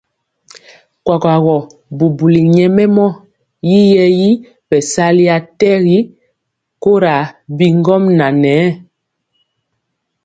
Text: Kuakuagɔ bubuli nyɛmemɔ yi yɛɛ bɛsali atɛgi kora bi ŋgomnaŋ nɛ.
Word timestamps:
Kuakuagɔ 1.05 1.55
bubuli 1.97 2.41
nyɛmemɔ 2.55 3.07
yi 3.69 3.79
yɛɛ 3.93 4.29
bɛsali 4.69 5.23
atɛgi 5.37 5.97
kora 6.83 7.13
bi 7.57 7.65
ŋgomnaŋ 7.79 8.33
nɛ. 8.43 8.53